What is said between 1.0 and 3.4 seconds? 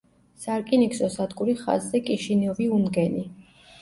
სადგური ხაზზე კიშინიოვი—უნგენი.